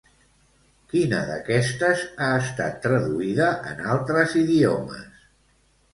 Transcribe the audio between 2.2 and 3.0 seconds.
ha estat